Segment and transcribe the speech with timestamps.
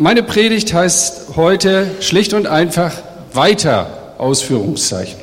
[0.00, 2.92] Meine Predigt heißt heute schlicht und einfach
[3.32, 5.18] weiter Ausführungszeichen.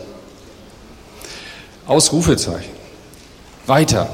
[1.88, 2.74] Ausrufezeichen.
[3.68, 4.14] Weiter.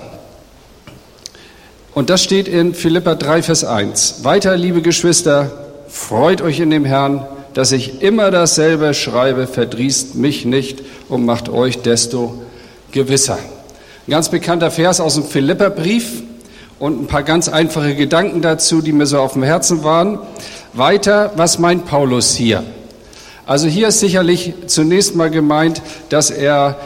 [1.96, 4.24] Und das steht in Philippa 3, Vers 1.
[4.24, 5.52] Weiter, liebe Geschwister,
[5.88, 7.26] freut euch in dem Herrn,
[7.56, 12.40] dass ich immer dasselbe schreibe, verdrießt mich nicht und macht euch desto
[12.92, 13.40] gewisser.
[14.06, 16.22] Ein ganz bekannter Vers aus dem Philipperbrief,
[16.82, 20.18] und ein paar ganz einfache Gedanken dazu, die mir so auf dem Herzen waren.
[20.74, 22.64] Weiter, was meint Paulus hier?
[23.46, 26.78] Also hier ist sicherlich zunächst mal gemeint, dass er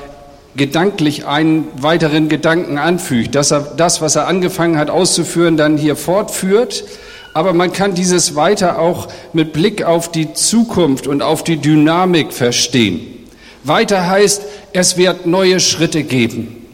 [0.57, 5.95] gedanklich einen weiteren Gedanken anfügt, dass er das, was er angefangen hat auszuführen, dann hier
[5.95, 6.83] fortführt.
[7.33, 12.33] Aber man kann dieses weiter auch mit Blick auf die Zukunft und auf die Dynamik
[12.33, 12.99] verstehen.
[13.63, 14.41] Weiter heißt,
[14.73, 16.64] es wird neue Schritte geben.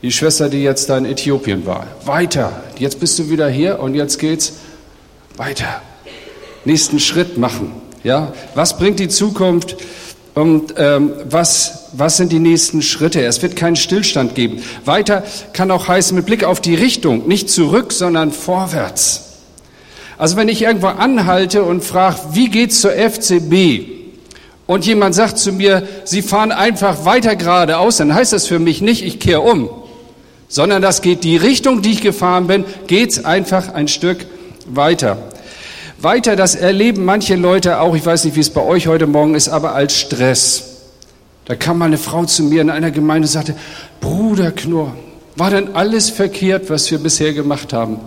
[0.00, 1.88] Die Schwester, die jetzt da in Äthiopien war.
[2.04, 2.62] Weiter.
[2.78, 4.52] Jetzt bist du wieder hier und jetzt geht's
[5.36, 5.82] weiter.
[6.64, 7.72] Nächsten Schritt machen.
[8.04, 9.76] Ja, was bringt die Zukunft
[10.34, 13.24] und ähm, was, was sind die nächsten Schritte?
[13.24, 14.62] Es wird keinen Stillstand geben.
[14.84, 19.40] Weiter kann auch heißen mit Blick auf die Richtung, nicht zurück, sondern vorwärts.
[20.16, 23.98] Also wenn ich irgendwo anhalte und frage, wie geht's zur FCB?
[24.68, 28.80] Und jemand sagt zu mir, Sie fahren einfach weiter geradeaus, dann heißt das für mich
[28.80, 29.70] nicht, ich kehre um
[30.48, 34.26] sondern das geht die Richtung, die ich gefahren bin, geht's einfach ein Stück
[34.66, 35.18] weiter.
[36.00, 39.34] Weiter, das erleben manche Leute auch, ich weiß nicht, wie es bei euch heute Morgen
[39.34, 40.64] ist, aber als Stress.
[41.44, 43.54] Da kam mal eine Frau zu mir in einer Gemeinde und sagte,
[44.00, 44.94] Bruder Knorr,
[45.36, 47.98] war denn alles verkehrt, was wir bisher gemacht haben?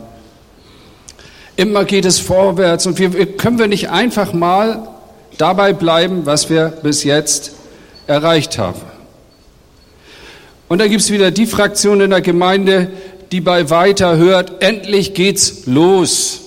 [1.56, 4.88] Immer geht es vorwärts und wir, können wir nicht einfach mal
[5.38, 7.54] dabei bleiben, was wir bis jetzt
[8.08, 8.82] erreicht haben.
[10.72, 12.88] Und da gibt es wieder die Fraktion in der Gemeinde,
[13.34, 16.40] die bei weiter hört, endlich geht's los.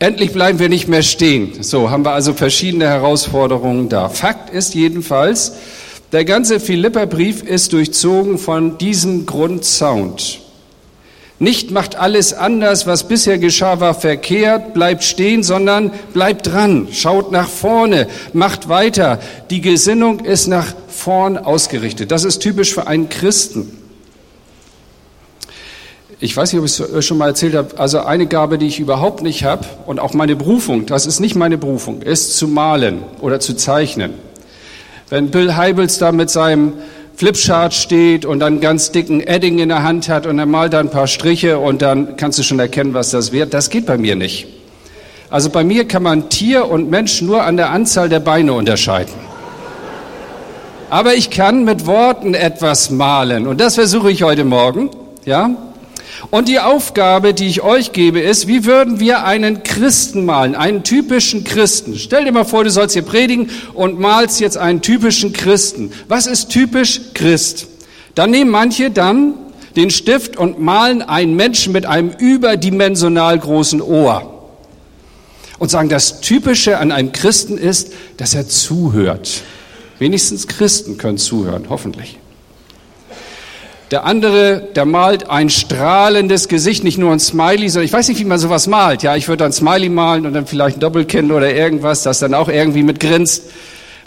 [0.00, 1.62] Endlich bleiben wir nicht mehr stehen.
[1.62, 4.08] So haben wir also verschiedene Herausforderungen da.
[4.08, 5.52] Fakt ist jedenfalls,
[6.10, 10.40] der ganze Philipperbrief ist durchzogen von diesem Grundsound.
[11.38, 17.30] Nicht macht alles anders, was bisher geschah, war verkehrt, bleibt stehen, sondern bleibt dran, schaut
[17.30, 19.20] nach vorne, macht weiter.
[19.50, 22.12] Die Gesinnung ist nach vorn ausgerichtet.
[22.12, 23.76] Das ist typisch für einen Christen.
[26.20, 27.76] Ich weiß nicht, ob ich es schon mal erzählt habe.
[27.78, 31.34] Also eine Gabe, die ich überhaupt nicht habe und auch meine Berufung, das ist nicht
[31.34, 34.14] meine Berufung, ist zu malen oder zu zeichnen.
[35.08, 36.74] Wenn Bill Heibels da mit seinem
[37.16, 40.78] Flipchart steht und dann ganz dicken Edding in der Hand hat und er malt da
[40.78, 43.52] ein paar Striche und dann kannst du schon erkennen, was das wird.
[43.52, 44.46] Das geht bei mir nicht.
[45.30, 49.31] Also bei mir kann man Tier und Mensch nur an der Anzahl der Beine unterscheiden.
[50.92, 54.90] Aber ich kann mit Worten etwas malen und das versuche ich heute Morgen,
[55.24, 55.56] ja?
[56.30, 60.84] Und die Aufgabe, die ich euch gebe, ist, wie würden wir einen Christen malen, einen
[60.84, 61.96] typischen Christen?
[61.96, 65.92] Stell dir mal vor, du sollst hier predigen und malst jetzt einen typischen Christen.
[66.08, 67.68] Was ist typisch Christ?
[68.14, 69.32] Dann nehmen manche dann
[69.76, 74.50] den Stift und malen einen Menschen mit einem überdimensional großen Ohr.
[75.58, 79.42] Und sagen, das Typische an einem Christen ist, dass er zuhört.
[79.98, 82.18] Wenigstens Christen können zuhören, hoffentlich.
[83.92, 88.18] Der andere, der malt ein strahlendes Gesicht, nicht nur ein Smiley, sondern ich weiß nicht,
[88.20, 89.02] wie man sowas malt.
[89.02, 92.32] Ja, ich würde ein Smiley malen und dann vielleicht ein Doppelkinn oder irgendwas, das dann
[92.32, 93.50] auch irgendwie mit grinst.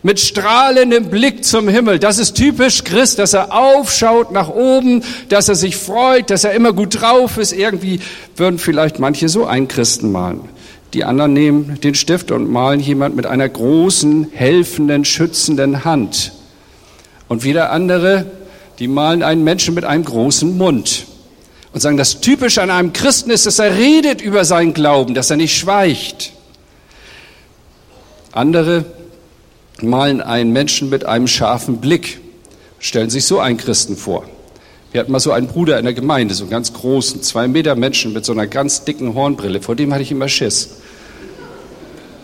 [0.01, 1.99] Mit strahlendem Blick zum Himmel.
[1.99, 6.53] Das ist typisch Christ, dass er aufschaut nach oben, dass er sich freut, dass er
[6.53, 7.53] immer gut drauf ist.
[7.53, 7.99] Irgendwie
[8.35, 10.49] würden vielleicht manche so einen Christen malen.
[10.95, 16.31] Die anderen nehmen den Stift und malen jemand mit einer großen, helfenden, schützenden Hand.
[17.27, 18.25] Und wieder andere
[18.79, 21.05] die malen einen Menschen mit einem großen Mund
[21.73, 25.29] und sagen, das Typische an einem Christen ist, dass er redet über seinen Glauben, dass
[25.29, 26.31] er nicht schweigt.
[28.31, 28.85] Andere
[29.81, 32.21] malen einen Menschen mit einem scharfen Blick,
[32.79, 34.23] stellen sich so einen Christen vor.
[34.93, 37.75] Wir hatten mal so einen Bruder in der Gemeinde, so einen ganz großen, zwei Meter
[37.75, 40.77] Menschen mit so einer ganz dicken Hornbrille, vor dem hatte ich immer Schiss.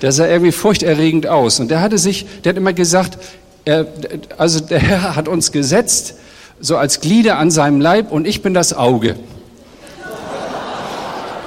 [0.02, 3.18] Der sah irgendwie furchterregend aus und der hatte sich, der hat immer gesagt,
[3.66, 3.86] er,
[4.38, 6.16] also der Herr hat uns gesetzt,
[6.59, 9.16] so als Glieder an seinem Leib und ich bin das Auge.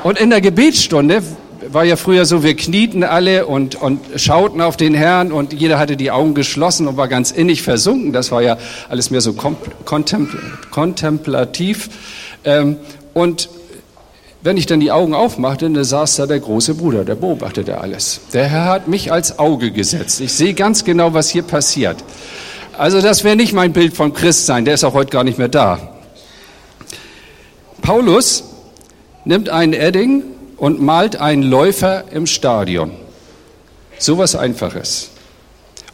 [0.02, 1.22] Und in der Gebetsstunde
[1.72, 5.78] war ja früher so, wir knieten alle und, und schauten auf den Herrn und jeder
[5.78, 8.12] hatte die Augen geschlossen und war ganz innig versunken.
[8.12, 8.58] Das war ja
[8.88, 10.38] alles mehr so kontempl
[10.70, 11.88] kontemplativ.
[12.44, 12.76] Ähm,
[13.14, 13.48] und
[14.44, 18.20] wenn ich dann die Augen aufmachte, dann saß da der große Bruder, der beobachtete alles.
[18.34, 20.20] Der Herr hat mich als Auge gesetzt.
[20.20, 21.96] Ich sehe ganz genau, was hier passiert.
[22.76, 25.48] Also das wäre nicht mein Bild vom Christsein, der ist auch heute gar nicht mehr
[25.48, 25.94] da.
[27.80, 28.44] Paulus
[29.24, 30.24] nimmt einen Edding
[30.58, 32.90] und malt einen Läufer im Stadion.
[33.98, 35.08] Sowas Einfaches.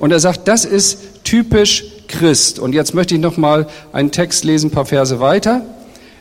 [0.01, 2.59] Und er sagt, das ist typisch Christ.
[2.59, 5.63] Und jetzt möchte ich noch mal einen Text lesen, ein paar Verse weiter.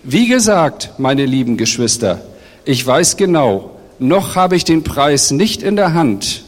[0.04, 2.22] Wie gesagt, meine lieben Geschwister,
[2.64, 6.46] ich weiß genau, noch habe ich den Preis nicht in der Hand,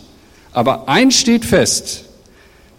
[0.53, 2.06] aber eins steht fest,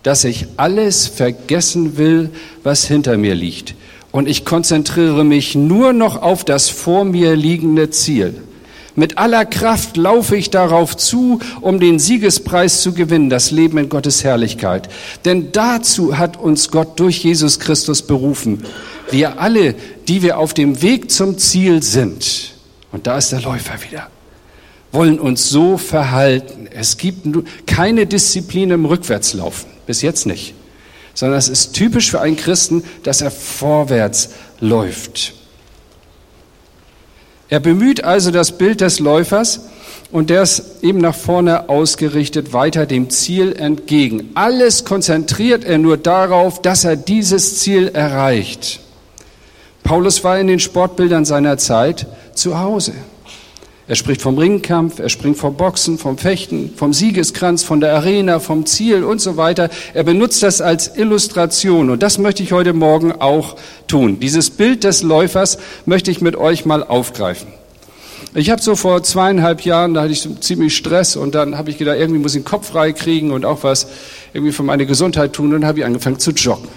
[0.02, 2.30] dass ich alles vergessen will,
[2.62, 3.74] was hinter mir liegt.
[4.12, 8.42] Und ich konzentriere mich nur noch auf das vor mir liegende Ziel.
[8.94, 13.88] Mit aller Kraft laufe ich darauf zu, um den Siegespreis zu gewinnen, das Leben in
[13.88, 14.88] Gottes Herrlichkeit.
[15.24, 18.64] Denn dazu hat uns Gott durch Jesus Christus berufen.
[19.10, 19.74] Wir alle,
[20.08, 22.52] die wir auf dem Weg zum Ziel sind,
[22.92, 24.08] und da ist der Läufer wieder,
[24.92, 26.68] wollen uns so verhalten.
[26.70, 27.26] Es gibt
[27.66, 30.54] keine Disziplin im Rückwärtslaufen, bis jetzt nicht,
[31.14, 34.30] sondern es ist typisch für einen Christen, dass er vorwärts
[34.60, 35.32] läuft.
[37.52, 39.60] Er bemüht also das Bild des Läufers
[40.10, 44.30] und der ist eben nach vorne ausgerichtet, weiter dem Ziel entgegen.
[44.32, 48.80] Alles konzentriert er nur darauf, dass er dieses Ziel erreicht.
[49.82, 52.94] Paulus war in den Sportbildern seiner Zeit zu Hause.
[53.88, 58.38] Er spricht vom Ringkampf, er springt vom Boxen, vom Fechten, vom Siegeskranz, von der Arena,
[58.38, 59.70] vom Ziel und so weiter.
[59.92, 63.56] Er benutzt das als Illustration und das möchte ich heute Morgen auch
[63.88, 64.20] tun.
[64.20, 67.48] Dieses Bild des Läufers möchte ich mit euch mal aufgreifen.
[68.34, 71.76] Ich habe so vor zweieinhalb Jahren, da hatte ich ziemlich Stress und dann habe ich
[71.76, 73.88] gedacht, irgendwie muss ich den Kopf frei kriegen und auch was
[74.32, 76.68] irgendwie für meine Gesundheit tun und dann habe ich angefangen zu joggen.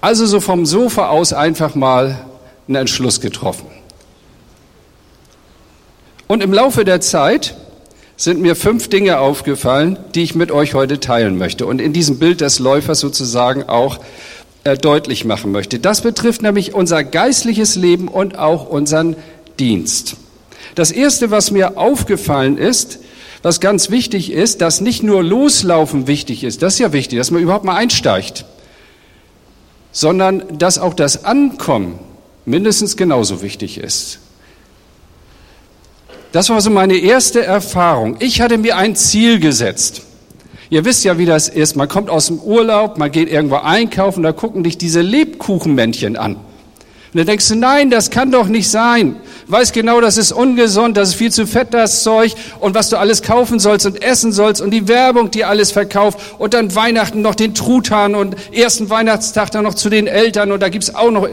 [0.00, 2.24] Also so vom Sofa aus einfach mal
[2.68, 3.66] einen Entschluss getroffen.
[6.30, 7.56] Und im Laufe der Zeit
[8.16, 12.20] sind mir fünf Dinge aufgefallen, die ich mit euch heute teilen möchte und in diesem
[12.20, 13.98] Bild des Läufers sozusagen auch
[14.62, 15.80] äh, deutlich machen möchte.
[15.80, 19.16] Das betrifft nämlich unser geistliches Leben und auch unseren
[19.58, 20.18] Dienst.
[20.76, 23.00] Das Erste, was mir aufgefallen ist,
[23.42, 27.32] was ganz wichtig ist, dass nicht nur Loslaufen wichtig ist, das ist ja wichtig, dass
[27.32, 28.44] man überhaupt mal einsteigt,
[29.90, 31.98] sondern dass auch das Ankommen
[32.44, 34.20] mindestens genauso wichtig ist.
[36.32, 38.16] Das war so meine erste Erfahrung.
[38.20, 40.02] Ich hatte mir ein Ziel gesetzt.
[40.68, 41.74] Ihr wisst ja, wie das ist.
[41.74, 46.36] Man kommt aus dem Urlaub, man geht irgendwo einkaufen, da gucken dich diese Lebkuchenmännchen an.
[46.36, 49.16] Und dann denkst du, nein, das kann doch nicht sein.
[49.48, 52.36] Weiß genau, das ist ungesund, das ist viel zu fett, das Zeug.
[52.60, 56.20] Und was du alles kaufen sollst und essen sollst und die Werbung, die alles verkauft.
[56.38, 60.60] Und dann Weihnachten noch den Truthahn und ersten Weihnachtstag dann noch zu den Eltern und
[60.60, 61.28] da gibt's auch noch.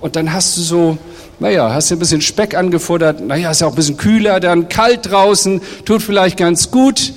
[0.00, 0.98] Und dann hast du so,
[1.40, 4.68] naja, hast du ein bisschen Speck angefuttert, naja, ist ja auch ein bisschen kühler, dann
[4.68, 7.12] kalt draußen, tut vielleicht ganz gut.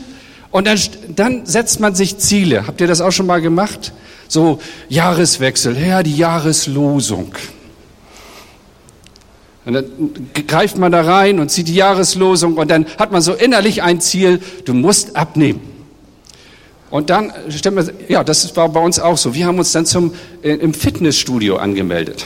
[0.51, 0.77] Und dann,
[1.15, 2.67] dann setzt man sich Ziele.
[2.67, 3.93] Habt ihr das auch schon mal gemacht?
[4.27, 4.59] So
[4.89, 7.33] Jahreswechsel, ja, die Jahreslosung.
[9.65, 9.85] Und dann
[10.47, 14.01] greift man da rein und zieht die Jahreslosung und dann hat man so innerlich ein
[14.01, 15.61] Ziel, du musst abnehmen.
[16.89, 17.31] Und dann
[17.71, 19.33] man, ja, das war bei uns auch so.
[19.33, 22.25] Wir haben uns dann zum, äh, im Fitnessstudio angemeldet.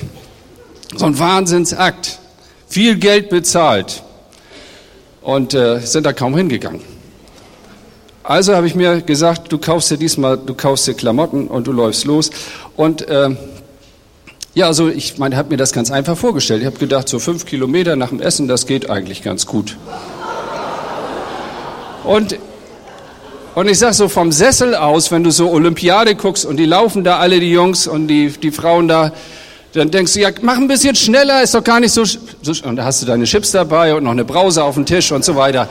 [0.97, 2.19] So ein Wahnsinnsakt.
[2.67, 4.03] Viel Geld bezahlt.
[5.21, 6.81] Und äh, sind da kaum hingegangen.
[8.23, 11.71] Also habe ich mir gesagt, du kaufst dir diesmal, du kaufst dir Klamotten und du
[11.71, 12.31] läufst los.
[12.75, 13.35] Und äh,
[14.55, 16.61] ja, also ich meine, habe mir das ganz einfach vorgestellt.
[16.61, 19.77] Ich habe gedacht, so fünf Kilometer nach dem Essen, das geht eigentlich ganz gut.
[22.03, 22.37] Und
[23.55, 27.05] und ich sag so vom Sessel aus, wenn du so Olympiade guckst und die laufen
[27.05, 29.13] da alle, die Jungs und die, die Frauen da,
[29.75, 32.03] dann denkst du, ja, mach ein bisschen schneller, ist doch gar nicht so,
[32.63, 35.25] und da hast du deine Chips dabei und noch eine Brause auf dem Tisch und
[35.25, 35.67] so weiter.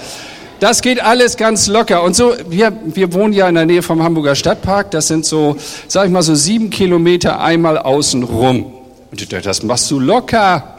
[0.61, 2.02] Das geht alles ganz locker.
[2.02, 4.90] Und so, wir, wir wohnen ja in der Nähe vom Hamburger Stadtpark.
[4.92, 5.56] Das sind so,
[5.88, 8.73] sag ich mal, so sieben Kilometer einmal außen rum.
[9.11, 10.75] Und das machst du locker.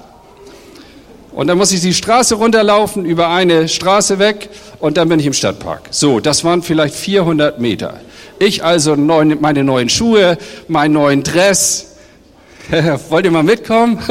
[1.34, 5.26] Und dann muss ich die Straße runterlaufen, über eine Straße weg und dann bin ich
[5.26, 5.82] im Stadtpark.
[5.92, 8.00] So, das waren vielleicht 400 Meter.
[8.40, 10.38] Ich also meine neuen Schuhe,
[10.70, 11.95] meinen neuen Dress,
[13.10, 13.98] Wollt ihr mal mitkommen?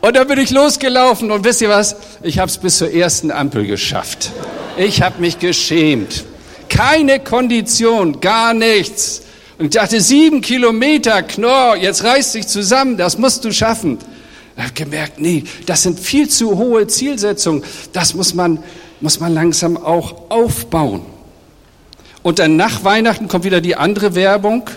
[0.00, 1.96] und dann bin ich losgelaufen und wisst ihr was?
[2.22, 4.30] Ich habe es bis zur ersten Ampel geschafft.
[4.76, 6.24] Ich habe mich geschämt.
[6.68, 9.22] Keine Kondition, gar nichts.
[9.58, 13.98] Und ich dachte, sieben Kilometer, Knorr, jetzt reißt dich zusammen, das musst du schaffen.
[14.56, 17.62] Ich habe gemerkt, nee, das sind viel zu hohe Zielsetzungen.
[17.92, 18.62] Das muss man,
[19.00, 21.02] muss man langsam auch aufbauen.
[22.22, 24.68] Und dann nach Weihnachten kommt wieder die andere Werbung.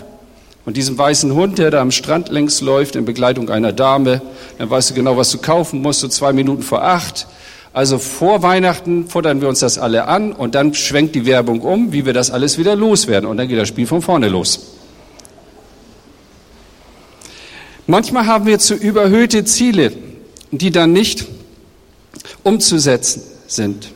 [0.66, 4.20] Und diesem weißen Hund, der da am Strand längs läuft, in Begleitung einer Dame,
[4.58, 7.26] dann weißt du genau, was du kaufen musst, so zwei Minuten vor acht.
[7.72, 11.92] Also vor Weihnachten fordern wir uns das alle an und dann schwenkt die Werbung um,
[11.92, 13.28] wie wir das alles wieder loswerden.
[13.28, 14.76] Und dann geht das Spiel von vorne los.
[17.86, 19.92] Manchmal haben wir zu überhöhte Ziele,
[20.50, 21.26] die dann nicht
[22.42, 23.88] umzusetzen sind.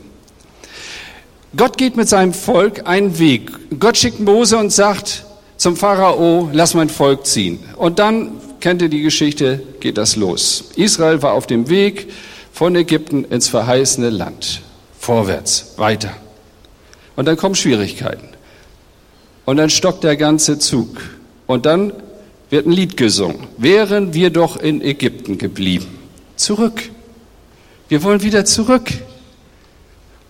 [1.55, 3.51] Gott geht mit seinem Volk einen Weg.
[3.79, 5.24] Gott schickt Mose und sagt
[5.57, 7.59] zum Pharao, lass mein Volk ziehen.
[7.77, 10.71] Und dann, kennt ihr die Geschichte, geht das los.
[10.75, 12.11] Israel war auf dem Weg
[12.51, 14.61] von Ägypten ins verheißene Land.
[14.99, 16.11] Vorwärts, weiter.
[17.15, 18.29] Und dann kommen Schwierigkeiten.
[19.45, 21.01] Und dann stockt der ganze Zug.
[21.47, 21.93] Und dann
[22.49, 23.47] wird ein Lied gesungen.
[23.57, 25.87] Wären wir doch in Ägypten geblieben.
[26.35, 26.89] Zurück.
[27.87, 28.91] Wir wollen wieder zurück.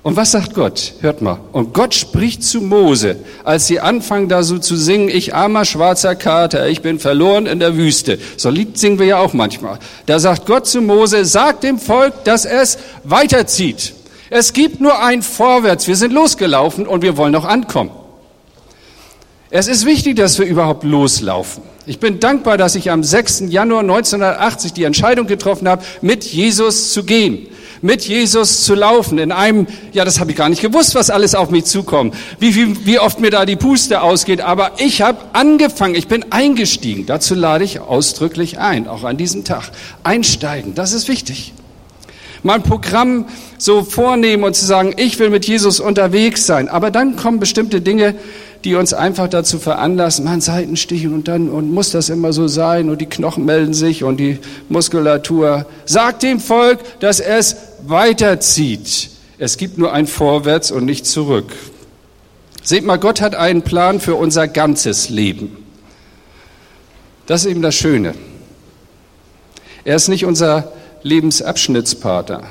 [0.06, 0.94] Und was sagt Gott?
[1.02, 1.40] Hört mal.
[1.52, 6.14] Und Gott spricht zu Mose, als sie anfangen da so zu singen, ich armer schwarzer
[6.14, 8.20] Kater, ich bin verloren in der Wüste.
[8.38, 9.80] So ein Lied singen wir ja auch manchmal.
[10.06, 13.96] Da sagt Gott zu Mose, sagt dem Volk, dass es weiterzieht.
[14.30, 15.88] Es gibt nur ein Vorwärts.
[15.88, 17.90] Wir sind losgelaufen und wir wollen noch ankommen.
[19.50, 21.64] Es ist wichtig, dass wir überhaupt loslaufen.
[21.88, 23.46] Ich bin dankbar, dass ich am 6.
[23.48, 27.48] Januar 1980 die Entscheidung getroffen habe, mit Jesus zu gehen,
[27.82, 29.18] mit Jesus zu laufen.
[29.18, 32.56] In einem, ja, das habe ich gar nicht gewusst, was alles auf mich zukommt, wie,
[32.56, 34.42] wie, wie oft mir da die Puste ausgeht.
[34.42, 37.06] Aber ich habe angefangen, ich bin eingestiegen.
[37.06, 39.72] Dazu lade ich ausdrücklich ein, auch an diesem Tag.
[40.04, 41.54] Einsteigen, das ist wichtig
[42.46, 43.26] mein Programm
[43.58, 46.70] so vornehmen und zu sagen, ich will mit Jesus unterwegs sein.
[46.70, 48.14] Aber dann kommen bestimmte Dinge,
[48.64, 52.90] die uns einfach dazu veranlassen, man Seitenstichen und dann und muss das immer so sein
[52.90, 54.38] und die Knochen melden sich und die
[54.70, 55.66] Muskulatur.
[55.86, 59.10] Sagt dem Volk, dass es weiterzieht.
[59.40, 61.52] Es gibt nur ein Vorwärts und nicht zurück.
[62.62, 65.58] Seht mal, Gott hat einen Plan für unser ganzes Leben.
[67.26, 68.14] Das ist eben das Schöne.
[69.84, 70.72] Er ist nicht unser
[71.06, 72.42] Lebensabschnittspartner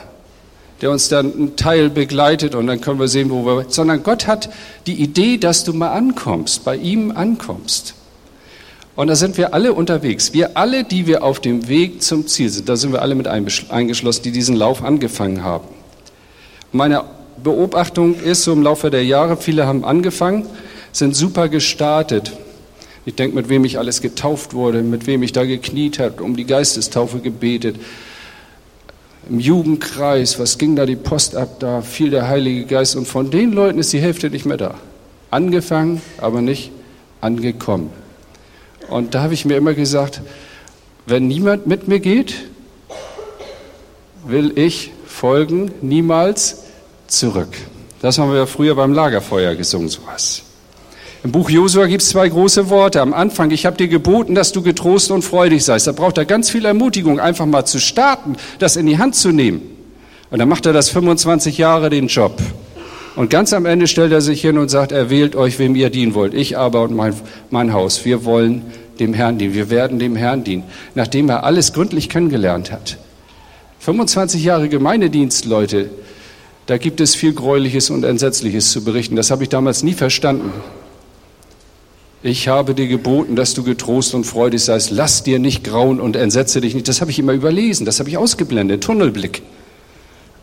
[0.81, 4.27] der uns dann einen Teil begleitet und dann können wir sehen, wo wir, sondern Gott
[4.27, 4.51] hat
[4.87, 7.95] die Idee, dass du mal ankommst, bei ihm ankommst.
[8.97, 10.35] Und da sind wir alle unterwegs.
[10.35, 13.27] Wir alle, die wir auf dem Weg zum Ziel sind, da sind wir alle mit
[13.27, 15.69] eingeschlossen, die diesen Lauf angefangen haben.
[16.71, 17.05] Meine
[17.43, 20.47] Beobachtung ist so im Laufe der Jahre, viele haben angefangen,
[20.93, 22.33] sind super gestartet.
[23.07, 26.37] Ich denke, mit wem ich alles getauft wurde, mit wem ich da gekniet habe, um
[26.37, 27.77] die Geistestaufe gebetet,
[29.29, 33.31] im Jugendkreis, was ging da die Post ab, da fiel der Heilige Geist und von
[33.31, 34.75] den Leuten ist die Hälfte nicht mehr da.
[35.31, 36.71] Angefangen, aber nicht
[37.21, 37.91] angekommen.
[38.89, 40.21] Und da habe ich mir immer gesagt,
[41.07, 42.35] wenn niemand mit mir geht,
[44.27, 46.65] will ich folgen, niemals
[47.07, 47.57] zurück.
[48.01, 50.44] Das haben wir ja früher beim Lagerfeuer gesungen, sowas.
[51.25, 53.01] Im Buch Josua gibt es zwei große Worte.
[53.01, 55.87] Am Anfang, ich habe dir geboten, dass du getrost und freudig seist.
[55.87, 59.33] Da braucht er ganz viel Ermutigung, einfach mal zu starten, das in die Hand zu
[59.33, 59.63] nehmen.
[60.31, 62.43] Und dann macht er das 25 Jahre den Job.
[63.17, 65.89] Und ganz am Ende stellt er sich hin und sagt, er wählt euch, wem ihr
[65.89, 66.35] dienen wollt.
[66.35, 67.15] Ich aber und mein,
[67.49, 68.05] mein Haus.
[68.05, 68.61] Wir wollen
[69.01, 69.55] dem Herrn dienen.
[69.55, 70.65] Wir werden dem Herrn dienen.
[70.95, 72.99] Nachdem er alles gründlich kennengelernt hat.
[73.79, 75.89] 25 Jahre Gemeindedienst, Leute.
[76.67, 79.17] Da gibt es viel Gräuliches und Entsetzliches zu berichten.
[79.17, 80.53] Das habe ich damals nie verstanden.
[82.27, 84.91] Ich habe dir geboten, dass du getrost und freudig seist.
[84.91, 86.89] Lass dir nicht grauen und entsetze dich nicht.
[86.89, 89.43] Das habe ich immer überlesen, das habe ich ausgeblendet, Tunnelblick.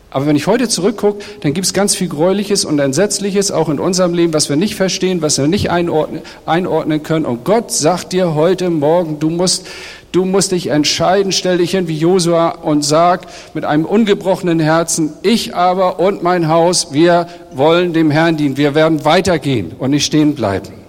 [0.08, 3.80] Aber wenn ich heute zurückgucke, dann gibt es ganz viel Gräuliches und Entsetzliches auch in
[3.80, 7.26] unserem Leben, was wir nicht verstehen, was wir nicht einordnen, einordnen können.
[7.26, 9.66] Und Gott sagt dir heute Morgen, du musst,
[10.12, 15.14] du musst dich entscheiden, stell dich hin wie Josua und sag mit einem ungebrochenen Herzen,
[15.22, 18.56] ich aber und mein Haus, wir wollen dem Herrn dienen.
[18.56, 20.81] Wir werden weitergehen und nicht stehen bleiben.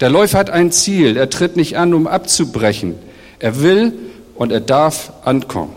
[0.00, 1.16] Der Läufer hat ein Ziel.
[1.16, 2.94] Er tritt nicht an, um abzubrechen.
[3.38, 3.92] Er will
[4.34, 5.74] und er darf ankommen.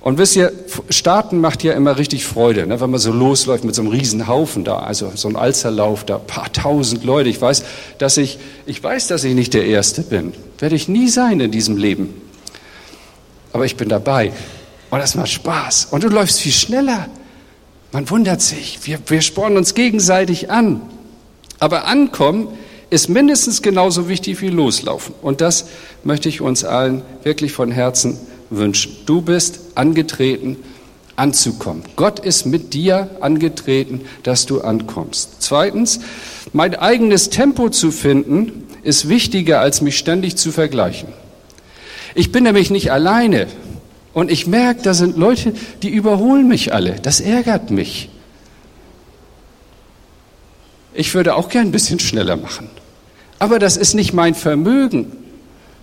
[0.00, 0.52] Und wisst ihr,
[0.88, 2.80] starten macht ja immer richtig Freude, ne?
[2.80, 6.18] wenn man so losläuft mit so einem riesen Haufen da, also so ein Alzerlauf da,
[6.18, 7.28] paar tausend Leute.
[7.28, 7.64] Ich weiß,
[7.98, 10.32] dass ich, ich weiß, dass ich nicht der Erste bin.
[10.60, 12.14] Werde ich nie sein in diesem Leben.
[13.52, 14.32] Aber ich bin dabei.
[14.90, 15.88] Und das macht Spaß.
[15.90, 17.08] Und du läufst viel schneller.
[17.90, 18.78] Man wundert sich.
[18.84, 20.82] Wir, wir spornen uns gegenseitig an.
[21.58, 22.46] Aber ankommen
[22.90, 25.14] ist mindestens genauso wichtig wie loslaufen.
[25.22, 25.66] Und das
[26.04, 28.18] möchte ich uns allen wirklich von Herzen
[28.50, 28.96] wünschen.
[29.06, 30.56] Du bist angetreten,
[31.16, 31.82] anzukommen.
[31.96, 35.36] Gott ist mit dir angetreten, dass du ankommst.
[35.40, 36.00] Zweitens,
[36.52, 41.08] mein eigenes Tempo zu finden, ist wichtiger, als mich ständig zu vergleichen.
[42.14, 43.48] Ich bin nämlich nicht alleine.
[44.12, 45.52] Und ich merke, da sind Leute,
[45.82, 46.96] die überholen mich alle.
[47.02, 48.08] Das ärgert mich.
[50.96, 52.70] Ich würde auch gern ein bisschen schneller machen.
[53.38, 55.12] Aber das ist nicht mein Vermögen.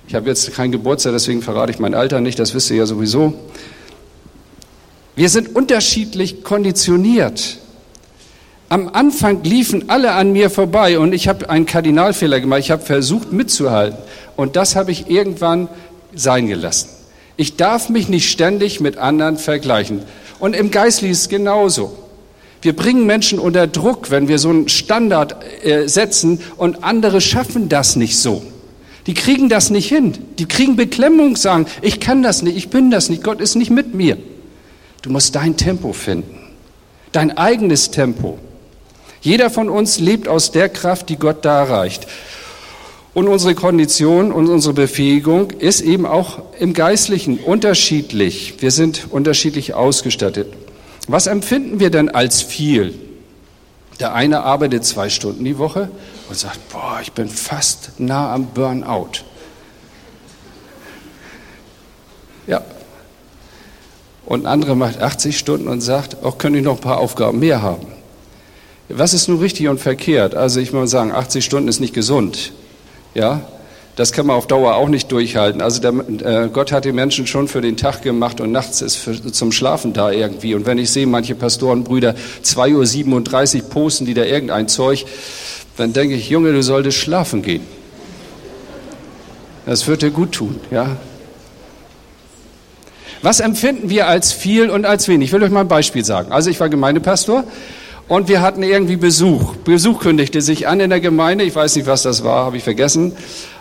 [0.08, 2.86] Ich habe jetzt kein Geburtstag, deswegen verrate ich mein Alter nicht, das wisst ihr ja
[2.88, 3.34] sowieso.
[5.16, 7.60] Wir sind unterschiedlich konditioniert.
[8.70, 12.62] Am Anfang liefen alle an mir vorbei und ich habe einen Kardinalfehler gemacht.
[12.62, 14.00] Ich habe versucht mitzuhalten
[14.36, 15.70] und das habe ich irgendwann
[16.16, 16.90] sein gelassen.
[17.38, 20.02] Ich darf mich nicht ständig mit anderen vergleichen.
[20.40, 22.03] Und im Geistlichen ist es genauso.
[22.64, 27.68] Wir bringen Menschen unter Druck, wenn wir so einen Standard äh, setzen und andere schaffen
[27.68, 28.42] das nicht so.
[29.06, 30.14] Die kriegen das nicht hin.
[30.40, 33.70] Die kriegen Beklemmung, sagen, ich kann das nicht, ich bin das nicht, Gott ist nicht
[33.70, 34.18] mit mir.
[35.02, 36.40] Du musst dein Tempo finden,
[37.12, 38.40] dein eigenes Tempo.
[39.20, 42.08] Jeder von uns lebt aus der Kraft, die Gott darreicht.
[43.14, 48.56] Und unsere Kondition und unsere Befähigung ist eben auch im Geistlichen unterschiedlich.
[48.60, 50.48] Wir sind unterschiedlich ausgestattet.
[51.08, 52.94] Was empfinden wir denn als viel?
[54.00, 55.90] Der eine arbeitet zwei Stunden die Woche
[56.30, 59.24] und sagt, boah, ich bin fast nah am Burnout.
[62.48, 62.62] Ja.
[64.26, 67.40] Und ein anderer macht 80 Stunden und sagt, auch könnte ich noch ein paar Aufgaben
[67.40, 67.88] mehr haben.
[68.90, 70.36] Was ist nun richtig und verkehrt?
[70.36, 72.54] Also ich muss sagen, 80 Stunden ist nicht gesund.
[73.14, 73.42] Ja,
[73.96, 75.62] das kann man auf Dauer auch nicht durchhalten.
[75.62, 78.96] Also der, äh, Gott hat die Menschen schon für den Tag gemacht und nachts ist
[78.96, 80.56] für, zum Schlafen da irgendwie.
[80.56, 85.06] Und wenn ich sehe, manche Pastorenbrüder 2.37 Uhr posten die da irgendein Zeug,
[85.78, 87.62] dann denke ich, Junge, du solltest schlafen gehen.
[89.66, 90.98] Das wird dir gut tun, ja.
[93.22, 95.30] Was empfinden wir als viel und als wenig?
[95.30, 96.32] Ich will euch mal ein Beispiel sagen.
[96.34, 97.46] Also ich war Gemeindepastor
[98.10, 99.56] und wir hatten irgendwie Besuch.
[99.58, 101.46] Besuch kündigte sich an in der Gemeinde.
[101.46, 103.14] Ich weiß nicht, was das war, habe ich vergessen.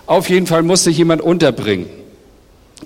[0.07, 1.87] Auf jeden Fall musste ich jemand unterbringen.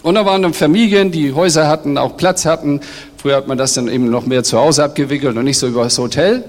[0.03, 2.81] Und da waren dann Familien, die Häuser hatten, auch Platz hatten.
[3.17, 5.85] Früher hat man das dann eben noch mehr zu Hause abgewickelt und nicht so über
[5.85, 6.45] das Hotel.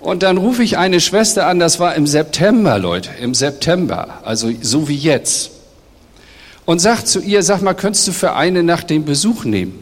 [0.00, 4.50] Und dann rufe ich eine Schwester an, das war im September, Leute, im September, also
[4.62, 5.50] so wie jetzt.
[6.64, 9.72] Und sagt zu ihr, sag mal, könntest du für eine Nacht den Besuch nehmen?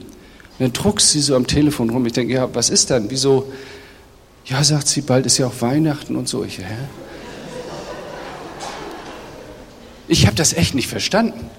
[0.58, 2.06] Und dann druckst sie so am Telefon rum.
[2.06, 3.10] Ich denke, ja, was ist denn?
[3.10, 3.52] Wieso?
[4.44, 6.44] Ja, sagt sie, bald ist ja auch Weihnachten und so.
[6.44, 6.64] Ich, hä?
[10.08, 11.50] Ich habe das echt nicht verstanden,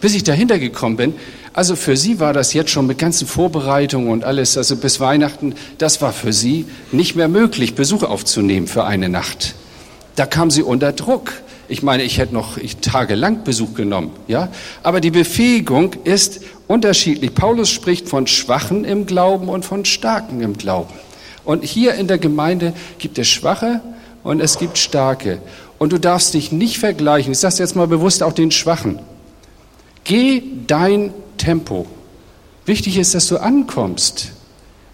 [0.00, 1.14] bis ich dahinter gekommen bin.
[1.52, 5.54] Also für sie war das jetzt schon mit ganzen Vorbereitungen und alles, also bis Weihnachten,
[5.78, 9.54] das war für sie nicht mehr möglich, Besuch aufzunehmen für eine Nacht.
[10.14, 11.32] Da kam sie unter Druck.
[11.68, 14.50] Ich meine, ich hätte noch tagelang Besuch genommen, ja.
[14.84, 17.34] Aber die Befähigung ist unterschiedlich.
[17.34, 20.94] Paulus spricht von Schwachen im Glauben und von Starken im Glauben.
[21.44, 23.80] Und hier in der Gemeinde gibt es Schwache
[24.22, 25.38] und es gibt Starke.
[25.78, 27.32] Und du darfst dich nicht vergleichen.
[27.32, 28.98] Ich sage jetzt mal bewusst auch den Schwachen.
[30.04, 31.86] Geh dein Tempo.
[32.64, 34.32] Wichtig ist, dass du ankommst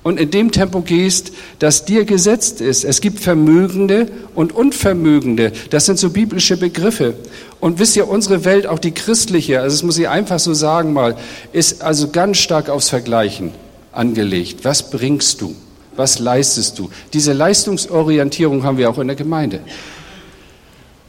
[0.03, 2.85] und in dem Tempo gehst, das dir gesetzt ist.
[2.85, 5.53] Es gibt Vermögende und Unvermögende.
[5.71, 7.15] Das sind so biblische Begriffe.
[7.61, 10.93] Und wisst ihr, unsere Welt, auch die christliche, also das muss ich einfach so sagen
[10.93, 11.17] mal,
[11.53, 13.53] ist also ganz stark aufs Vergleichen
[13.93, 14.65] angelegt.
[14.65, 15.55] Was bringst du?
[15.95, 16.91] Was leistest du?
[17.13, 19.61] Diese Leistungsorientierung haben wir auch in der Gemeinde.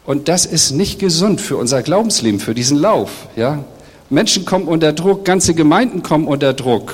[0.05, 3.27] Und das ist nicht gesund für unser Glaubensleben, für diesen Lauf.
[3.35, 3.63] Ja?
[4.09, 6.93] Menschen kommen unter Druck, ganze Gemeinden kommen unter Druck.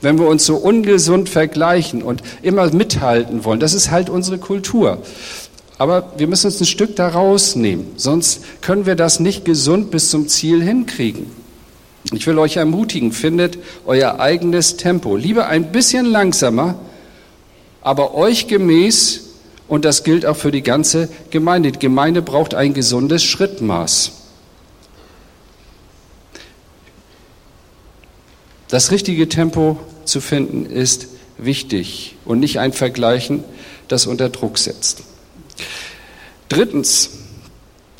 [0.00, 4.98] Wenn wir uns so ungesund vergleichen und immer mithalten wollen, das ist halt unsere Kultur.
[5.78, 10.10] Aber wir müssen uns ein Stück da rausnehmen, sonst können wir das nicht gesund bis
[10.10, 11.30] zum Ziel hinkriegen.
[12.12, 15.16] Ich will euch ermutigen, findet euer eigenes Tempo.
[15.16, 16.76] Lieber ein bisschen langsamer,
[17.82, 19.25] aber euch gemäß
[19.68, 21.72] und das gilt auch für die ganze Gemeinde.
[21.72, 24.12] Die Gemeinde braucht ein gesundes Schrittmaß.
[28.68, 33.44] Das richtige Tempo zu finden ist wichtig und nicht ein Vergleichen,
[33.88, 35.02] das unter Druck setzt.
[36.48, 37.10] Drittens,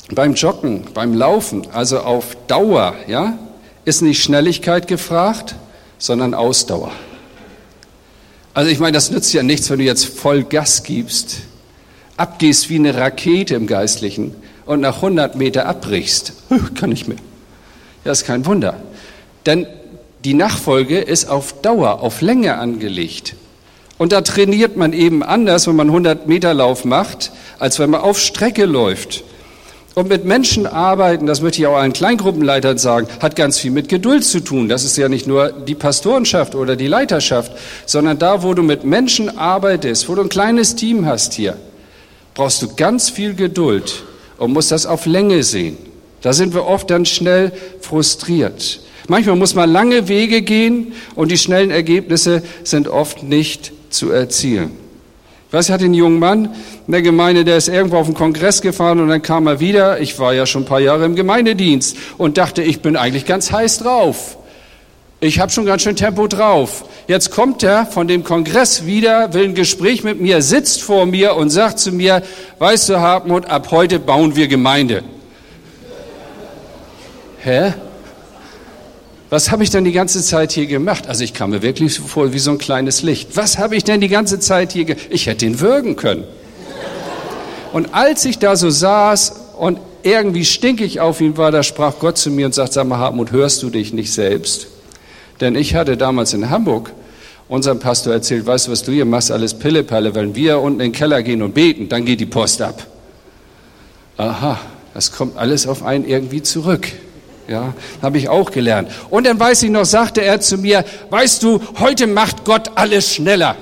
[0.09, 3.37] beim Joggen, beim Laufen, also auf Dauer, ja,
[3.85, 5.55] ist nicht Schnelligkeit gefragt,
[5.97, 6.91] sondern Ausdauer.
[8.53, 11.41] Also ich meine, das nützt ja nichts, wenn du jetzt voll Gas gibst
[12.17, 16.33] abgehst wie eine Rakete im Geistlichen und nach 100 Meter abbrichst.
[16.75, 17.17] Kann ich mehr.
[18.03, 18.81] Das ist kein Wunder.
[19.45, 19.67] Denn
[20.25, 23.35] die Nachfolge ist auf Dauer, auf Länge angelegt.
[23.97, 28.01] Und da trainiert man eben anders, wenn man 100 Meter Lauf macht, als wenn man
[28.01, 29.23] auf Strecke läuft.
[29.95, 33.89] Und mit Menschen arbeiten, das möchte ich auch allen Kleingruppenleitern sagen, hat ganz viel mit
[33.89, 34.69] Geduld zu tun.
[34.69, 37.51] Das ist ja nicht nur die Pastorenschaft oder die Leiterschaft,
[37.87, 41.57] sondern da, wo du mit Menschen arbeitest, wo du ein kleines Team hast hier,
[42.37, 44.03] brauchst du ganz viel Geduld
[44.37, 45.75] und musst das auf Länge sehen.
[46.21, 48.79] Da sind wir oft dann schnell frustriert.
[49.07, 54.69] Manchmal muss man lange Wege gehen und die schnellen Ergebnisse sind oft nicht zu erzielen.
[55.51, 56.53] Ich hatte einen jungen Mann
[56.85, 59.99] in der Gemeinde, der ist irgendwo auf den Kongress gefahren und dann kam er wieder.
[59.99, 63.51] Ich war ja schon ein paar Jahre im Gemeindedienst und dachte, ich bin eigentlich ganz
[63.51, 64.37] heiß drauf.
[65.19, 66.85] Ich habe schon ganz schön Tempo drauf.
[67.07, 71.35] Jetzt kommt er von dem Kongress wieder, will ein Gespräch mit mir, sitzt vor mir
[71.35, 72.21] und sagt zu mir,
[72.59, 75.03] weißt du, Hartmut, ab heute bauen wir Gemeinde.
[77.39, 77.73] Hä?
[79.31, 81.07] Was habe ich denn die ganze Zeit hier gemacht?
[81.07, 83.35] Also ich kam mir wirklich vor wie so ein kleines Licht.
[83.35, 85.07] Was habe ich denn die ganze Zeit hier gemacht?
[85.09, 86.25] Ich hätte ihn würgen können.
[87.73, 92.19] Und als ich da so saß und irgendwie stinkig auf ihn war, da sprach Gott
[92.19, 94.67] zu mir und sagt, sag mal Hartmut, hörst du dich nicht selbst?
[95.39, 96.91] Denn ich hatte damals in Hamburg
[97.47, 100.91] unserem Pastor erzählt, weißt du, was du hier machst, alles Pillepalle, wenn wir unten in
[100.91, 102.85] den Keller gehen und beten, dann geht die Post ab.
[104.17, 104.59] Aha,
[104.93, 106.87] das kommt alles auf einen irgendwie zurück.
[107.47, 108.91] Ja, habe ich auch gelernt.
[109.09, 113.13] Und dann weiß ich noch, sagte er zu mir, weißt du, heute macht Gott alles
[113.13, 113.55] schneller.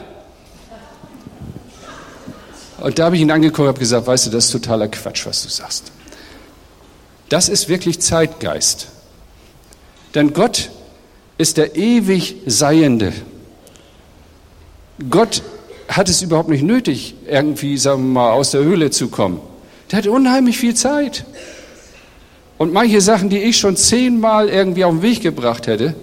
[2.79, 5.25] Und da habe ich ihn angeguckt und habe gesagt, weißt du, das ist totaler Quatsch,
[5.27, 5.91] was du sagst.
[7.29, 8.87] Das ist wirklich Zeitgeist.
[10.15, 10.71] Denn Gott
[11.37, 13.13] ist der ewig Seiende.
[15.09, 15.41] Gott
[15.87, 19.39] hat es überhaupt nicht nötig, irgendwie, sagen wir mal, aus der Höhle zu kommen.
[19.91, 21.25] Der hat unheimlich viel Zeit.
[22.57, 25.95] Und manche Sachen, die ich schon zehnmal irgendwie auf den Weg gebracht hätte,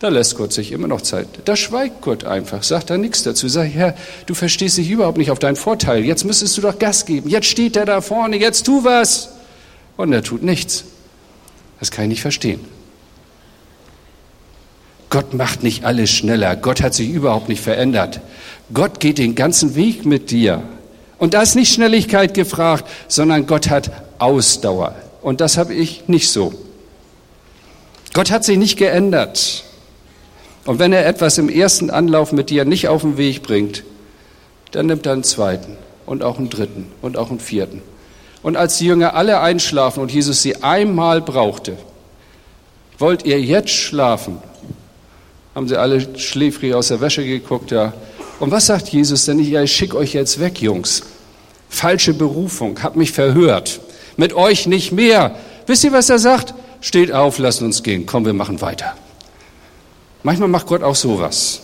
[0.00, 1.28] da lässt Gott sich immer noch Zeit.
[1.44, 3.48] Da schweigt Gott einfach, sagt da nichts dazu.
[3.48, 3.94] Sagt, Herr,
[4.26, 6.04] du verstehst dich überhaupt nicht auf deinen Vorteil.
[6.04, 7.28] Jetzt müsstest du doch Gas geben.
[7.30, 9.30] Jetzt steht er da vorne, jetzt tu was.
[9.96, 10.84] Und er tut nichts.
[11.78, 12.60] Das kann ich nicht verstehen.
[15.12, 16.56] Gott macht nicht alles schneller.
[16.56, 18.22] Gott hat sich überhaupt nicht verändert.
[18.72, 20.62] Gott geht den ganzen Weg mit dir.
[21.18, 24.94] Und da ist nicht Schnelligkeit gefragt, sondern Gott hat Ausdauer.
[25.20, 26.54] Und das habe ich nicht so.
[28.14, 29.64] Gott hat sich nicht geändert.
[30.64, 33.84] Und wenn er etwas im ersten Anlauf mit dir nicht auf den Weg bringt,
[34.70, 37.82] dann nimmt er einen zweiten und auch einen dritten und auch einen vierten.
[38.42, 41.76] Und als die Jünger alle einschlafen und Jesus sie einmal brauchte,
[42.96, 44.38] wollt ihr jetzt schlafen?
[45.54, 47.92] Haben sie alle schläfrig aus der Wäsche geguckt, ja.
[48.40, 49.38] Und was sagt Jesus denn?
[49.38, 51.02] Ja, ich schicke euch jetzt weg, Jungs.
[51.68, 53.80] Falsche Berufung, hab mich verhört.
[54.16, 55.36] Mit euch nicht mehr.
[55.66, 56.54] Wisst ihr, was er sagt?
[56.80, 58.06] Steht auf, lasst uns gehen.
[58.06, 58.94] Komm, wir machen weiter.
[60.22, 61.62] Manchmal macht Gott auch sowas.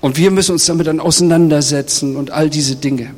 [0.00, 3.14] Und wir müssen uns damit dann auseinandersetzen und all diese Dinge.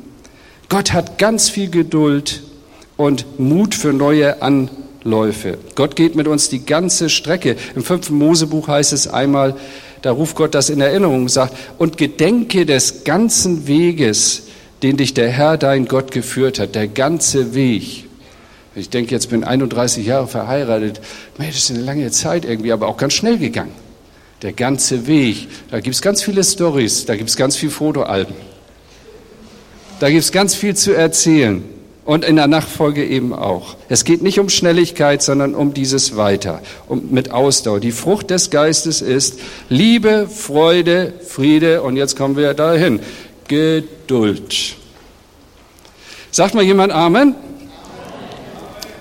[0.69, 2.43] Gott hat ganz viel Geduld
[2.95, 4.86] und Mut für neue Anwendungen.
[5.03, 5.57] Läufe.
[5.75, 7.55] Gott geht mit uns die ganze Strecke.
[7.75, 9.55] Im fünften Mosebuch heißt es einmal,
[10.01, 14.43] da ruft Gott das in Erinnerung und sagt, und gedenke des ganzen Weges,
[14.83, 18.05] den dich der Herr, dein Gott, geführt hat, der ganze Weg.
[18.75, 21.01] Ich denke, jetzt bin 31 Jahre verheiratet.
[21.37, 23.73] das ist eine lange Zeit irgendwie, aber auch ganz schnell gegangen.
[24.43, 25.47] Der ganze Weg.
[25.71, 28.35] Da gibt es ganz viele Stories, da gibt es ganz viele Fotoalben.
[29.99, 31.63] Da gibt es ganz viel zu erzählen
[32.07, 33.75] und in der Nachfolge eben auch.
[33.89, 37.81] Es geht nicht um Schnelligkeit, sondern um dieses Weiter, um, mit Ausdauer.
[37.81, 43.01] Die Frucht des Geistes ist Liebe, Freude, Friede und jetzt kommen wir dahin.
[43.49, 44.77] Geduld.
[46.31, 47.35] Sagt mal jemand Amen?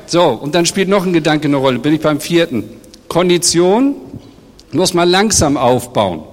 [0.06, 1.78] So, und dann spielt noch ein Gedanke eine Rolle.
[1.78, 2.64] Bin ich beim vierten.
[3.06, 3.94] Kondition
[4.72, 6.24] muss man langsam aufbauen.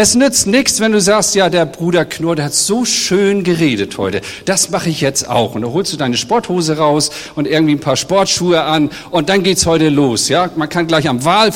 [0.00, 3.98] Es nützt nichts, wenn du sagst, ja, der Bruder Knurr, der hat so schön geredet
[3.98, 4.20] heute.
[4.44, 5.56] Das mache ich jetzt auch.
[5.56, 9.42] Und da holst du deine Sporthose raus und irgendwie ein paar Sportschuhe an und dann
[9.42, 10.28] geht's heute los.
[10.28, 11.50] Ja, man kann gleich am Wahl,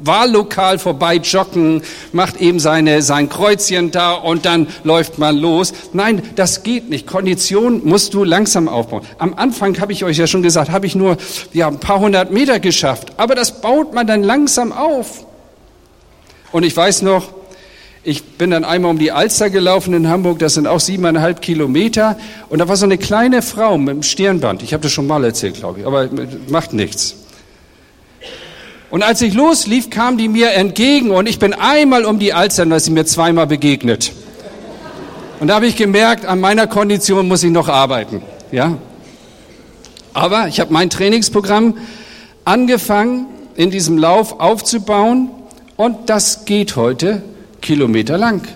[0.00, 1.82] Wahllokal vorbei joggen,
[2.12, 5.72] macht eben seine, sein Kreuzchen da und dann läuft man los.
[5.92, 7.04] Nein, das geht nicht.
[7.04, 9.02] Kondition musst du langsam aufbauen.
[9.18, 11.16] Am Anfang habe ich euch ja schon gesagt, habe ich nur
[11.52, 13.14] ja, ein paar hundert Meter geschafft.
[13.16, 15.26] Aber das baut man dann langsam auf.
[16.52, 17.37] Und ich weiß noch,
[18.08, 22.16] ich bin dann einmal um die Alster gelaufen in Hamburg, das sind auch siebeneinhalb Kilometer.
[22.48, 24.62] Und da war so eine kleine Frau mit einem Stirnband.
[24.62, 26.08] Ich habe das schon mal erzählt, glaube ich, aber
[26.48, 27.16] macht nichts.
[28.90, 32.62] Und als ich loslief, kam die mir entgegen und ich bin einmal um die Alster,
[32.62, 34.12] und da ist sie mir zweimal begegnet.
[35.38, 38.22] Und da habe ich gemerkt, an meiner Kondition muss ich noch arbeiten.
[38.50, 38.78] Ja?
[40.14, 41.76] Aber ich habe mein Trainingsprogramm
[42.46, 45.28] angefangen, in diesem Lauf aufzubauen
[45.76, 47.22] und das geht heute
[47.60, 48.46] Kilometer lang.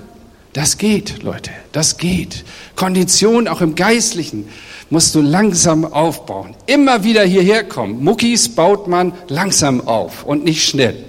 [0.53, 2.45] Das geht, Leute, das geht.
[2.77, 4.49] Kondition auch im Geistlichen
[4.91, 6.55] musst du langsam aufbauen.
[6.67, 8.05] Immer wieder hierher kommen.
[8.05, 11.05] Muckis baut man langsam auf und nicht schnell.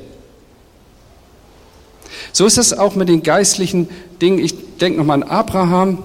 [2.32, 3.89] So ist es auch mit den geistlichen
[4.21, 4.39] Dingen.
[4.39, 6.03] Ich denke nochmal an Abraham.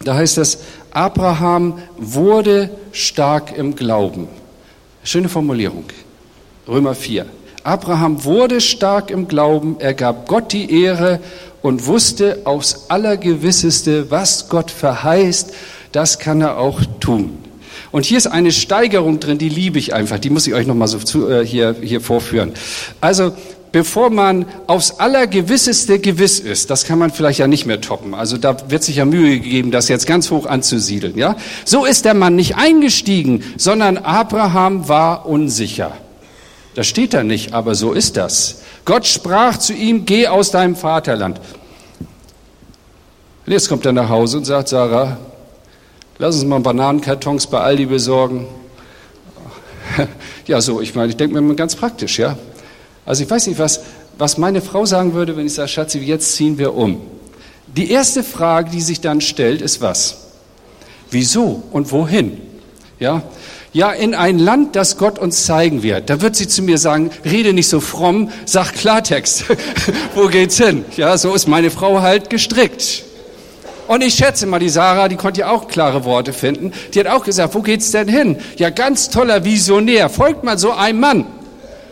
[0.00, 0.58] Da heißt es,
[0.90, 4.26] Abraham wurde stark im Glauben.
[5.04, 5.84] Schöne Formulierung.
[6.66, 7.26] Römer 4.
[7.68, 11.20] Abraham wurde stark im Glauben, er gab Gott die Ehre
[11.60, 15.52] und wusste aufs Allergewisseste, was Gott verheißt,
[15.92, 17.36] das kann er auch tun.
[17.92, 20.88] Und hier ist eine Steigerung drin, die liebe ich einfach, die muss ich euch nochmal
[20.88, 22.54] so zu, äh, hier, hier vorführen.
[23.02, 23.32] Also,
[23.70, 28.14] bevor man aufs Allergewisseste gewiss ist, das kann man vielleicht ja nicht mehr toppen.
[28.14, 31.36] Also da wird sich ja Mühe gegeben, das jetzt ganz hoch anzusiedeln, ja?
[31.66, 35.92] So ist der Mann nicht eingestiegen, sondern Abraham war unsicher.
[36.78, 38.60] Das steht da nicht, aber so ist das.
[38.84, 41.40] Gott sprach zu ihm, geh aus deinem Vaterland.
[43.44, 45.16] Und jetzt kommt er nach Hause und sagt, Sarah,
[46.18, 48.46] lass uns mal Bananenkartons bei Aldi besorgen.
[50.46, 52.38] Ja, so, ich meine, ich denke mir mal ganz praktisch, ja.
[53.04, 53.80] Also ich weiß nicht, was,
[54.16, 57.00] was meine Frau sagen würde, wenn ich sage, Schatzi, jetzt ziehen wir um.
[57.66, 60.28] Die erste Frage, die sich dann stellt, ist was?
[61.10, 62.40] Wieso und wohin?
[63.00, 63.22] Ja,
[63.72, 66.08] ja, in ein Land, das Gott uns zeigen wird.
[66.08, 69.44] Da wird sie zu mir sagen, rede nicht so fromm, sag Klartext.
[70.14, 70.84] Wo geht's hin?
[70.96, 73.04] Ja, so ist meine Frau halt gestrickt.
[73.86, 76.72] Und ich schätze mal, die Sarah, die konnte ja auch klare Worte finden.
[76.92, 78.36] Die hat auch gesagt, wo geht's denn hin?
[78.56, 80.08] Ja, ganz toller Visionär.
[80.08, 81.26] Folgt mal so einem Mann.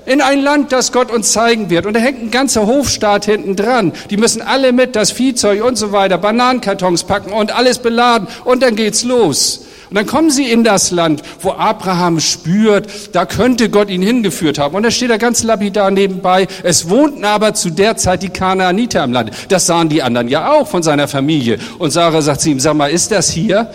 [0.06, 1.84] In ein Land, das Gott uns zeigen wird.
[1.84, 3.92] Und da hängt ein ganzer Hofstaat hinten dran.
[4.08, 8.28] Die müssen alle mit, das Viehzeug und so weiter, Bananenkartons packen und alles beladen.
[8.44, 9.66] Und dann geht's los.
[9.90, 14.58] Und dann kommen sie in das Land, wo Abraham spürt, da könnte Gott ihn hingeführt
[14.58, 14.74] haben.
[14.74, 16.48] Und da steht er ganz lapidar nebenbei.
[16.62, 19.30] Es wohnten aber zu der Zeit die Kanaaniter im Land.
[19.48, 21.58] Das sahen die anderen ja auch von seiner Familie.
[21.78, 23.70] Und Sarah sagt zu ihm, sag mal, ist das hier?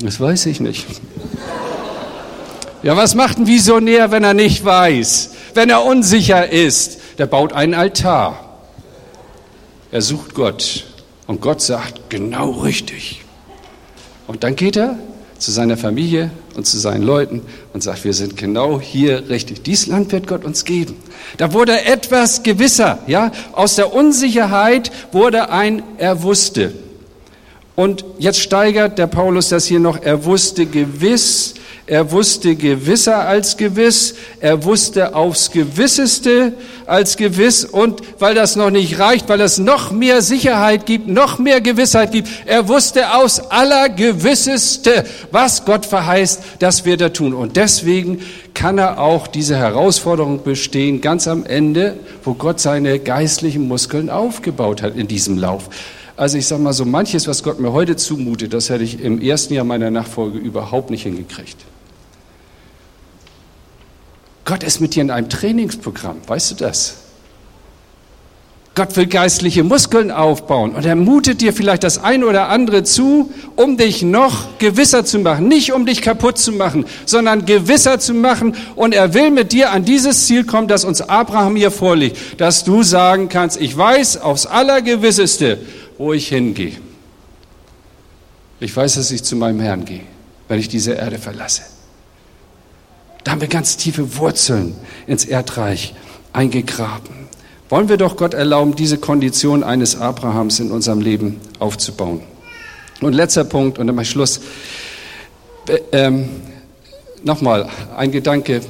[0.00, 0.86] Das weiß ich nicht.
[2.82, 5.30] Ja, was macht ein Visionär, wenn er nicht weiß?
[5.54, 6.98] Wenn er unsicher ist?
[7.18, 8.58] Der baut einen Altar.
[9.92, 10.84] Er sucht Gott.
[11.26, 13.22] Und Gott sagt, genau richtig.
[14.26, 14.96] Und dann geht er
[15.38, 17.42] zu seiner Familie und zu seinen Leuten
[17.72, 19.62] und sagt, wir sind genau hier richtig.
[19.62, 20.96] Dies Land wird Gott uns geben.
[21.36, 23.30] Da wurde etwas gewisser, ja.
[23.52, 26.72] Aus der Unsicherheit wurde ein Er wusste.
[27.74, 30.02] Und jetzt steigert der Paulus das hier noch.
[30.02, 31.54] Er wusste gewiss,
[31.92, 36.54] er wusste gewisser als gewiss, er wusste aufs Gewisseste
[36.86, 41.38] als gewiss und weil das noch nicht reicht, weil es noch mehr Sicherheit gibt, noch
[41.38, 47.34] mehr Gewissheit gibt, er wusste aus aller Gewisseste, was Gott verheißt, dass wir da tun.
[47.34, 48.22] Und deswegen
[48.54, 54.80] kann er auch diese Herausforderung bestehen, ganz am Ende, wo Gott seine geistlichen Muskeln aufgebaut
[54.80, 55.68] hat in diesem Lauf.
[56.16, 59.20] Also ich sage mal so, manches, was Gott mir heute zumutet, das hätte ich im
[59.20, 61.58] ersten Jahr meiner Nachfolge überhaupt nicht hingekriegt.
[64.44, 66.96] Gott ist mit dir in einem Trainingsprogramm, weißt du das?
[68.74, 73.30] Gott will geistliche Muskeln aufbauen und er mutet dir vielleicht das eine oder andere zu,
[73.54, 75.46] um dich noch gewisser zu machen.
[75.46, 78.56] Nicht um dich kaputt zu machen, sondern gewisser zu machen.
[78.74, 82.64] Und er will mit dir an dieses Ziel kommen, das uns Abraham hier vorliegt, dass
[82.64, 85.58] du sagen kannst, ich weiß aufs Allergewisseste,
[85.98, 86.72] wo ich hingehe.
[88.58, 90.00] Ich weiß, dass ich zu meinem Herrn gehe,
[90.48, 91.62] wenn ich diese Erde verlasse.
[93.24, 94.74] Da haben wir ganz tiefe Wurzeln
[95.06, 95.94] ins Erdreich
[96.32, 97.22] eingegraben.
[97.68, 102.20] Wollen wir doch Gott erlauben, diese Kondition eines Abrahams in unserem Leben aufzubauen.
[103.00, 104.40] Und letzter Punkt, und dann ich Schluss.
[105.68, 106.28] Äh, ähm,
[107.24, 108.62] Nochmal ein Gedanke.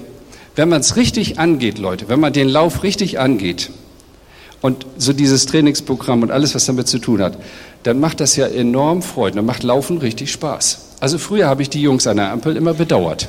[0.56, 3.70] Wenn man es richtig angeht, Leute, wenn man den Lauf richtig angeht
[4.60, 7.38] und so dieses Trainingsprogramm und alles, was damit zu tun hat,
[7.84, 9.36] dann macht das ja enorm Freude.
[9.36, 10.96] Dann macht Laufen richtig Spaß.
[11.00, 13.28] Also früher habe ich die Jungs an der Ampel immer bedauert.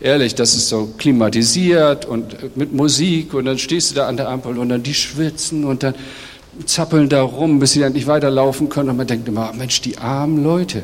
[0.00, 4.28] Ehrlich, das ist so klimatisiert und mit Musik und dann stehst du da an der
[4.28, 5.94] Ampel und dann die schwitzen und dann
[6.66, 9.96] zappeln da rum, bis sie dann nicht weiterlaufen können und man denkt immer, Mensch, die
[9.96, 10.82] armen Leute.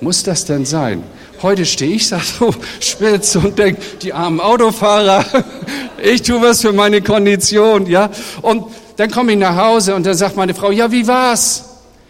[0.00, 1.02] Muss das denn sein?
[1.42, 5.24] Heute stehe ich da so spitz und denke, die armen Autofahrer,
[6.02, 8.08] ich tue was für meine Kondition, ja.
[8.40, 11.64] Und dann komme ich nach Hause und dann sagt meine Frau, ja, wie war's?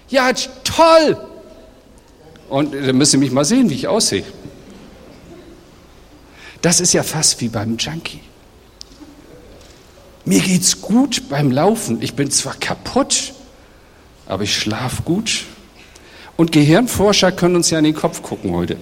[0.09, 0.31] Ja,
[0.65, 1.17] toll!
[2.51, 4.25] Und dann müssen Sie mich mal sehen, wie ich aussehe.
[6.63, 8.21] Das ist ja fast wie beim Junkie.
[10.25, 12.01] Mir geht's gut beim Laufen.
[12.01, 13.35] Ich bin zwar kaputt,
[14.27, 15.45] aber ich schlaf gut.
[16.37, 18.77] Und Gehirnforscher können uns ja in den Kopf gucken heute.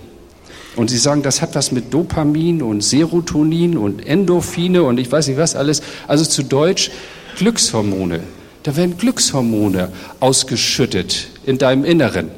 [0.76, 5.28] Und sie sagen, das hat was mit Dopamin und Serotonin und Endorphine und ich weiß
[5.28, 5.82] nicht was alles.
[6.06, 6.90] Also zu Deutsch
[7.36, 8.20] Glückshormone.
[8.62, 9.90] Da werden Glückshormone
[10.20, 12.30] ausgeschüttet in deinem Inneren.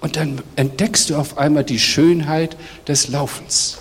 [0.00, 2.56] Und dann entdeckst du auf einmal die Schönheit
[2.88, 3.78] des Laufens.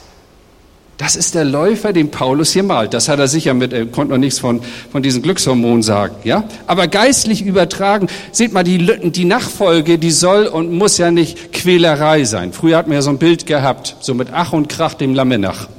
[1.01, 2.93] Das ist der Läufer, den Paulus hier malt.
[2.93, 4.61] Das hat er sicher mit, er konnte noch nichts von,
[4.91, 6.43] von diesen Glückshormonen sagen, ja?
[6.67, 12.23] Aber geistlich übertragen, seht mal, die, die Nachfolge, die soll und muss ja nicht Quälerei
[12.25, 12.53] sein.
[12.53, 15.69] Früher hat man ja so ein Bild gehabt, so mit Ach und Krach dem Lammenach.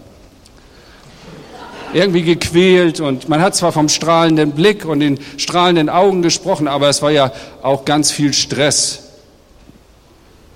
[1.92, 6.88] Irgendwie gequält und man hat zwar vom strahlenden Blick und den strahlenden Augen gesprochen, aber
[6.88, 7.30] es war ja
[7.62, 9.01] auch ganz viel Stress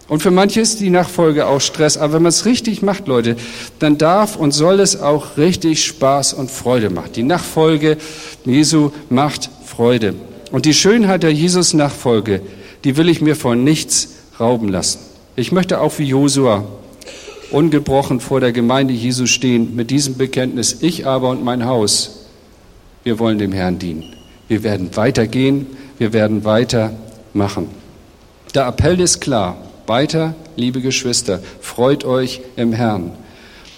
[0.08, 1.96] und für manche ist die Nachfolge auch Stress.
[1.96, 3.36] Aber wenn man es richtig macht, Leute,
[3.80, 7.10] dann darf und soll es auch richtig Spaß und Freude machen.
[7.16, 7.96] Die Nachfolge
[8.44, 10.14] Jesu macht Freude.
[10.52, 12.40] Und die Schönheit der Jesus-Nachfolge,
[12.84, 15.00] die will ich mir von nichts rauben lassen.
[15.34, 16.64] Ich möchte auch wie Josua
[17.50, 22.26] ungebrochen vor der Gemeinde Jesu stehen mit diesem Bekenntnis, ich aber und mein Haus,
[23.04, 24.14] wir wollen dem Herrn dienen.
[24.48, 25.66] Wir werden weitergehen,
[25.98, 27.68] wir werden weitermachen.
[28.54, 29.65] Der Appell ist klar.
[29.88, 33.12] Weiter, liebe Geschwister, freut euch im Herrn.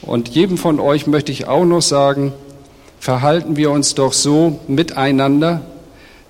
[0.03, 2.33] Und jedem von euch möchte ich auch noch sagen,
[2.99, 5.61] verhalten wir uns doch so miteinander,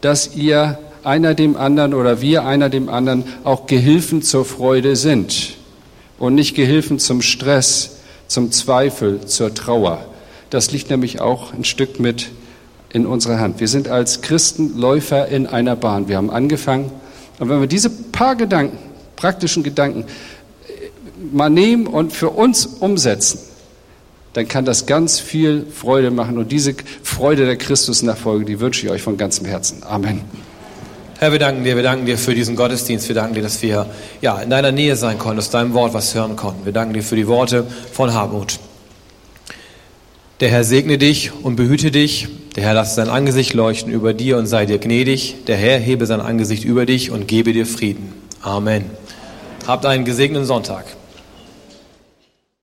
[0.01, 5.55] dass ihr einer dem anderen oder wir einer dem anderen auch Gehilfen zur Freude sind
[6.19, 10.05] und nicht Gehilfen zum Stress, zum Zweifel, zur Trauer.
[10.51, 12.31] Das liegt nämlich auch ein Stück mit
[12.93, 13.61] in unserer Hand.
[13.61, 16.09] Wir sind als Christen Läufer in einer Bahn.
[16.09, 16.91] Wir haben angefangen.
[17.39, 18.79] Und wenn wir diese paar Gedanken,
[19.19, 20.05] praktischen Gedanken,
[21.33, 23.41] mal nehmen und für uns umsetzen,
[24.35, 26.39] dann kann das ganz viel Freude machen.
[26.39, 29.83] Und diese Freude der Christusnachfolge, die wünsche ich euch von ganzem Herzen.
[29.83, 30.21] Amen.
[31.19, 33.09] Herr, wir danken dir, wir danken dir für diesen Gottesdienst.
[33.09, 33.87] Wir danken dir, dass wir
[34.21, 36.65] ja, in deiner Nähe sein konnten, aus deinem Wort was hören konnten.
[36.65, 38.61] Wir danken dir für die Worte von Harmut.
[40.39, 42.29] Der Herr segne dich und behüte dich.
[42.55, 45.35] Der Herr lasse sein Angesicht leuchten über dir und sei dir gnädig.
[45.49, 48.28] Der Herr hebe sein Angesicht über dich und gebe dir Frieden.
[48.43, 48.91] Amen.
[49.67, 50.85] Habt einen gesegneten Sonntag.